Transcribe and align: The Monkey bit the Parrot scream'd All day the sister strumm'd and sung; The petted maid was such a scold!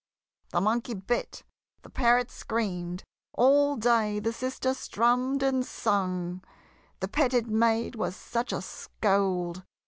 The 0.49 0.59
Monkey 0.61 0.95
bit 0.95 1.43
the 1.83 1.89
Parrot 1.91 2.31
scream'd 2.31 3.03
All 3.33 3.75
day 3.75 4.19
the 4.19 4.33
sister 4.33 4.73
strumm'd 4.73 5.43
and 5.43 5.63
sung; 5.63 6.43
The 7.01 7.07
petted 7.07 7.51
maid 7.51 7.93
was 7.95 8.15
such 8.15 8.51
a 8.51 8.63
scold! 8.63 9.63